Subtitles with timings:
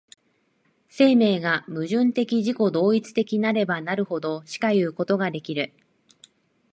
[0.89, 5.73] 生命が矛盾的自己同一的なればなるほどしかいうことができる。